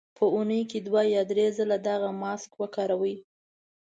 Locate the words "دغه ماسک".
1.87-2.51